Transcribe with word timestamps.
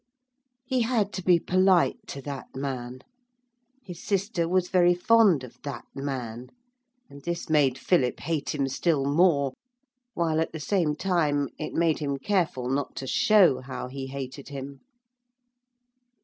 He 0.65 0.81
had 0.81 1.13
to 1.13 1.21
be 1.23 1.37
polite 1.39 2.07
to 2.07 2.23
that 2.23 2.55
man. 2.55 3.01
His 3.83 4.01
sister 4.03 4.47
was 4.49 4.67
very 4.67 4.95
fond 4.95 5.43
of 5.43 5.61
that 5.61 5.85
man, 5.93 6.49
and 7.07 7.21
this 7.21 7.51
made 7.51 7.77
Philip 7.77 8.19
hate 8.21 8.55
him 8.55 8.67
still 8.67 9.05
more, 9.05 9.53
while 10.15 10.39
at 10.41 10.53
the 10.53 10.59
same 10.59 10.95
time 10.95 11.49
it 11.59 11.73
made 11.73 11.99
him 11.99 12.17
careful 12.17 12.67
not 12.67 12.95
to 12.95 13.05
show 13.05 13.59
how 13.61 13.89
he 13.89 14.07
hated 14.07 14.49
him. 14.49 14.81